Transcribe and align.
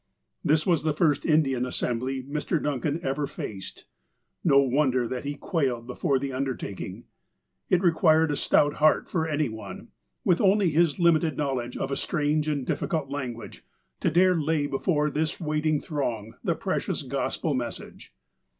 This 0.43 0.65
was 0.65 0.81
the 0.81 0.95
first 0.95 1.27
Indian 1.27 1.63
assembly 1.63 2.23
Mr. 2.23 2.59
Duncan 2.59 2.99
ever 3.03 3.27
faced. 3.27 3.85
No 4.43 4.59
wonder 4.59 5.07
that 5.07 5.25
he 5.25 5.35
quailed 5.35 5.85
before 5.85 6.17
the 6.17 6.31
undertak 6.31 6.81
ing. 6.81 7.03
It 7.69 7.83
required 7.83 8.31
a 8.31 8.35
stout 8.35 8.77
heart 8.81 9.07
for 9.07 9.27
any 9.27 9.47
one, 9.47 9.89
with 10.25 10.41
only 10.41 10.71
his 10.71 10.97
limited 10.97 11.37
knowledge 11.37 11.77
of 11.77 11.91
a 11.91 11.95
strange 11.95 12.47
and 12.47 12.65
difficult 12.65 13.11
language, 13.11 13.63
to 13.99 14.09
dare 14.09 14.33
lay 14.33 14.65
before 14.65 15.11
this 15.11 15.39
waiting 15.39 15.79
throng 15.79 16.33
the 16.43 16.55
precious 16.55 17.03
Gospel 17.03 17.53
message. 17.53 18.11